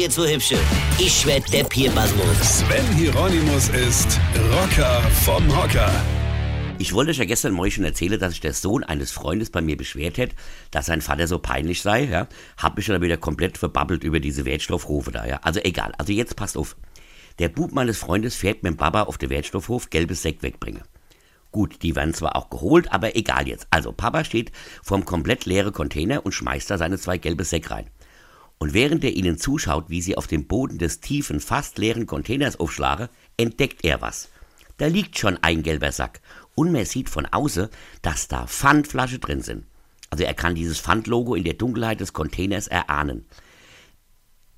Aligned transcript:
jetzt 0.00 0.14
so 0.14 0.26
hübsche. 0.26 0.56
Ich 0.98 1.26
werd 1.26 1.52
der 1.52 1.64
Pierpasmus. 1.64 2.24
Sven 2.40 2.96
Hieronymus 2.96 3.68
ist 3.68 4.18
Rocker 4.50 5.02
vom 5.24 5.46
Hocker. 5.54 5.92
Ich 6.78 6.94
wollte 6.94 7.10
euch 7.10 7.18
ja 7.18 7.26
gestern 7.26 7.52
mal 7.52 7.70
schon 7.70 7.84
erzählen, 7.84 8.18
dass 8.18 8.30
sich 8.30 8.40
der 8.40 8.54
Sohn 8.54 8.82
eines 8.82 9.10
Freundes 9.12 9.50
bei 9.50 9.60
mir 9.60 9.76
beschwert 9.76 10.16
hat, 10.16 10.30
dass 10.70 10.86
sein 10.86 11.02
Vater 11.02 11.26
so 11.26 11.38
peinlich 11.38 11.82
sei. 11.82 12.04
Ja? 12.04 12.28
Hab 12.56 12.78
mich 12.78 12.86
dann 12.86 13.02
wieder 13.02 13.18
komplett 13.18 13.58
verbabbelt 13.58 14.02
über 14.02 14.20
diese 14.20 14.46
Wertstoffrufe 14.46 15.10
da. 15.10 15.26
Ja? 15.26 15.40
Also 15.42 15.60
egal. 15.62 15.92
Also 15.98 16.14
jetzt 16.14 16.34
passt 16.34 16.56
auf. 16.56 16.76
Der 17.38 17.50
Bub 17.50 17.72
meines 17.72 17.98
Freundes 17.98 18.34
fährt 18.34 18.62
mit 18.62 18.72
dem 18.72 18.76
Baba 18.78 19.02
auf 19.02 19.18
den 19.18 19.28
Wertstoffhof 19.28 19.90
gelbes 19.90 20.22
Sekt 20.22 20.42
wegbringen. 20.42 20.82
Gut, 21.52 21.82
die 21.82 21.94
werden 21.94 22.14
zwar 22.14 22.36
auch 22.36 22.48
geholt, 22.48 22.90
aber 22.90 23.16
egal 23.16 23.48
jetzt. 23.48 23.66
Also 23.70 23.92
Papa 23.92 24.24
steht 24.24 24.50
vorm 24.82 25.04
komplett 25.04 25.44
leeren 25.44 25.74
Container 25.74 26.24
und 26.24 26.32
schmeißt 26.32 26.70
da 26.70 26.78
seine 26.78 26.98
zwei 26.98 27.18
gelbe 27.18 27.44
Säck 27.44 27.70
rein. 27.70 27.90
Und 28.62 28.74
während 28.74 29.02
er 29.04 29.12
ihnen 29.12 29.38
zuschaut, 29.38 29.88
wie 29.88 30.02
sie 30.02 30.18
auf 30.18 30.26
dem 30.26 30.46
Boden 30.46 30.76
des 30.76 31.00
tiefen, 31.00 31.40
fast 31.40 31.78
leeren 31.78 32.06
Containers 32.06 32.60
aufschlagen, 32.60 33.08
entdeckt 33.38 33.84
er 33.84 34.02
was. 34.02 34.28
Da 34.76 34.86
liegt 34.86 35.18
schon 35.18 35.38
ein 35.42 35.62
gelber 35.62 35.92
Sack 35.92 36.20
und 36.54 36.70
man 36.70 36.84
sieht 36.84 37.08
von 37.08 37.24
außen, 37.24 37.68
dass 38.02 38.28
da 38.28 38.46
Pfandflasche 38.46 39.18
drin 39.18 39.40
sind. 39.40 39.64
Also 40.10 40.24
er 40.24 40.34
kann 40.34 40.54
dieses 40.54 40.78
Pfandlogo 40.78 41.34
in 41.34 41.44
der 41.44 41.54
Dunkelheit 41.54 42.00
des 42.00 42.12
Containers 42.12 42.66
erahnen. 42.66 43.24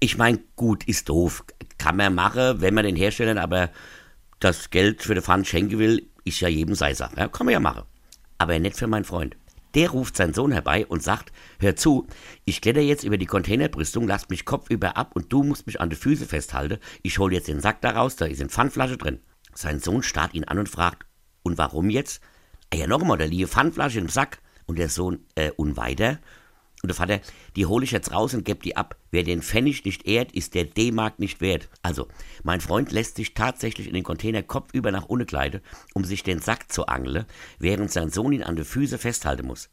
Ich 0.01 0.19
meine, 0.19 0.41
gut, 0.57 0.82
ist 0.84 1.09
doof. 1.09 1.45
Kann 1.79 1.96
man 1.96 2.15
machen, 2.15 2.60
wenn 2.60 2.74
man 2.74 2.84
den 2.84 2.96
Herstellern 2.96 3.38
aber 3.38 3.71
das 4.41 4.71
Geld 4.71 5.02
für 5.02 5.15
den 5.15 5.23
Pfand 5.23 5.46
schenken 5.46 5.79
will, 5.79 6.09
ist 6.24 6.41
ja 6.41 6.48
jedem 6.48 6.74
sei 6.74 6.95
Sache. 6.95 7.15
Ja, 7.16 7.29
kann 7.29 7.46
man 7.46 7.52
ja 7.52 7.60
machen. 7.60 7.84
Aber 8.38 8.59
nicht 8.59 8.77
für 8.77 8.88
meinen 8.88 9.05
Freund. 9.05 9.37
Der 9.74 9.90
ruft 9.90 10.16
seinen 10.16 10.34
Sohn 10.34 10.52
herbei 10.52 10.86
und 10.86 11.02
sagt, 11.02 11.32
hör 11.58 11.76
zu, 11.76 12.06
ich 12.44 12.60
kletter 12.60 12.80
jetzt 12.80 13.04
über 13.04 13.16
die 13.16 13.26
Containerbrüstung, 13.26 14.06
lass 14.06 14.28
mich 14.28 14.45
kopfüber 14.45 14.96
ab 14.96 15.12
und 15.14 15.32
du 15.32 15.42
musst 15.42 15.66
mich 15.66 15.80
an 15.80 15.90
die 15.90 15.96
Füße 15.96 16.26
festhalten. 16.26 16.78
Ich 17.02 17.18
hol 17.18 17.32
jetzt 17.32 17.48
den 17.48 17.60
Sack 17.60 17.80
daraus, 17.80 18.16
da 18.16 18.26
ist 18.26 18.40
eine 18.40 18.51
Pfandflasche 18.51 18.98
drin. 18.98 19.20
Sein 19.54 19.80
Sohn 19.80 20.02
starrt 20.02 20.34
ihn 20.34 20.45
an 20.45 20.59
und 20.59 20.68
fragt, 20.68 21.06
und 21.42 21.59
warum 21.59 21.90
jetzt? 21.90 22.23
Ah 22.73 22.76
ja, 22.76 22.87
nochmal, 22.87 23.18
da 23.18 23.24
liege 23.24 23.48
Pfandflasche 23.48 23.98
im 23.98 24.09
Sack. 24.09 24.38
Und 24.64 24.79
der 24.79 24.88
Sohn, 24.88 25.26
äh, 25.34 25.51
und 25.51 25.76
weiter? 25.76 26.20
Und 26.83 26.88
der 26.88 26.97
Vater, 26.97 27.21
die 27.55 27.66
hole 27.66 27.85
ich 27.85 27.93
jetzt 27.93 28.11
raus 28.11 28.35
und 28.35 28.45
geb 28.45 28.65
die 28.65 28.77
ab. 28.77 28.97
Wer 29.13 29.23
den 29.23 29.41
Pfennig 29.41 29.85
nicht 29.85 30.05
ehrt, 30.05 30.33
ist 30.33 30.55
der 30.55 30.65
D-Mark 30.65 31.21
nicht 31.21 31.41
wert. 31.41 31.69
Also, 31.83 32.09
mein 32.43 32.61
Freund 32.61 32.91
lässt 32.91 33.15
sich 33.15 33.35
tatsächlich 33.35 33.87
in 33.87 33.95
den 33.95 34.02
Container 34.02 34.43
kopfüber 34.43 34.91
nach 34.91 35.07
unten 35.07 35.27
kleiden, 35.27 35.60
um 35.95 36.05
sich 36.05 36.25
den 36.25 36.41
Sack 36.41 36.73
zu 36.73 36.87
angeln, 36.87 37.25
während 37.60 37.93
sein 37.93 38.10
Sohn 38.10 38.33
ihn 38.33 38.43
an 38.43 38.57
den 38.57 38.65
Füße 38.65 38.99
festhalten 38.99 39.47
muss. 39.47 39.71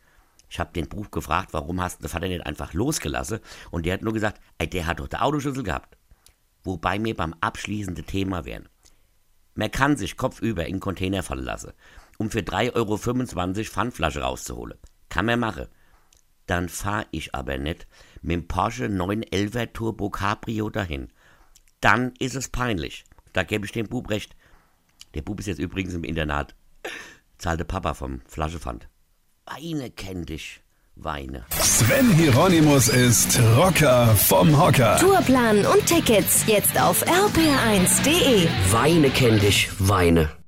Ich 0.52 0.60
hab 0.60 0.72
den 0.76 0.88
Buch 0.88 1.10
gefragt, 1.10 1.50
warum 1.52 1.82
hast 1.82 2.04
der 2.04 2.10
Vater 2.10 2.28
nicht 2.28 2.46
einfach 2.46 2.74
losgelassen? 2.74 3.40
Und 3.72 3.88
der 3.88 3.94
hat 3.96 4.04
nur 4.04 4.14
gesagt, 4.14 4.40
ey, 4.60 4.70
der 4.70 4.86
hat 4.86 5.00
doch 5.00 5.08
der 5.08 5.24
Autoschlüssel 5.24 5.64
gehabt. 5.64 5.98
Wobei 6.64 7.04
wir 7.04 7.16
beim 7.16 7.34
abschließenden 7.42 8.06
Thema 8.06 8.46
wären. 8.46 8.70
Man 9.56 9.72
kann 9.72 9.98
sich 9.98 10.16
kopfüber 10.16 10.68
in 10.68 10.76
den 10.76 10.80
Container 10.80 11.24
fallen 11.24 11.44
lassen, 11.44 11.74
um 12.20 12.30
für 12.30 12.40
3,25 12.40 12.76
Euro 12.76 13.64
Pfandflasche 13.64 14.22
rauszuholen. 14.22 14.78
Kann 15.10 15.26
man 15.26 15.40
machen. 15.40 15.68
Dann 16.50 16.68
fahr 16.68 17.06
ich 17.12 17.36
aber 17.36 17.60
nicht 17.60 17.86
mit 18.24 18.34
dem 18.34 18.48
Porsche 18.48 18.90
911 18.90 19.70
Turbo 19.72 20.10
Cabrio 20.10 20.72
dahin. 20.72 21.10
Dann 21.80 22.14
ist 22.18 22.36
es 22.36 22.50
peinlich. 22.50 23.04
Da 23.34 23.44
gebe 23.44 23.68
ich 23.68 23.72
dem 23.72 23.88
Bub 23.88 24.10
recht. 24.10 24.36
Der 25.14 25.22
Bub 25.22 25.40
ist 25.40 25.46
jetzt 25.46 25.60
übrigens 25.60 25.94
im 25.94 26.04
Internat. 26.04 26.56
Zahlte 27.38 27.66
Papa 27.66 27.94
vom 27.94 28.22
Flaschepfand. 28.26 28.90
Weine 29.46 29.92
kenn 29.92 30.26
dich. 30.26 30.62
Weine. 30.96 31.46
Sven 31.52 32.12
Hieronymus 32.16 32.90
ist 32.90 33.40
Rocker 33.56 34.08
vom 34.16 34.60
Hocker. 34.60 34.98
Tourplan 34.98 35.66
und 35.68 35.86
Tickets 35.86 36.46
jetzt 36.48 36.82
auf 36.82 37.06
rpr1.de. 37.06 38.48
Weine 38.72 39.12
kenn 39.12 39.40
dich, 39.40 39.70
Weine. 39.78 40.39